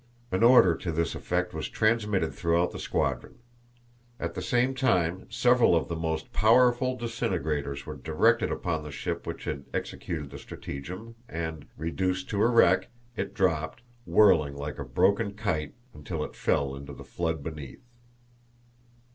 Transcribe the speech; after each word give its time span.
An 0.31 0.41
order 0.41 0.73
to 0.77 0.91
this 0.91 1.13
effect 1.13 1.53
was 1.53 1.69
transmitted 1.69 2.33
throughout 2.33 2.71
the 2.71 2.79
squadron. 2.79 3.37
At 4.19 4.33
the 4.33 4.41
same 4.41 4.73
time 4.73 5.27
several 5.29 5.75
of 5.75 5.89
the 5.89 5.95
most 5.95 6.33
powerful 6.33 6.97
disintegrators 6.97 7.85
were 7.85 7.97
directed 7.97 8.51
upon 8.51 8.81
the 8.81 8.89
ship 8.89 9.27
which 9.27 9.43
had 9.43 9.65
executed 9.75 10.31
the 10.31 10.39
stratagem 10.39 11.13
and, 11.29 11.67
reduced 11.77 12.31
to 12.31 12.41
a 12.41 12.47
wreck, 12.47 12.87
it 13.15 13.35
dropped, 13.35 13.83
whirling 14.07 14.55
like 14.55 14.79
a 14.79 14.83
broken 14.83 15.33
kite 15.35 15.75
until 15.93 16.23
it 16.23 16.35
fell 16.35 16.75
into 16.75 16.93
the 16.93 17.03
flood 17.05 17.43
beneath. 17.43 17.83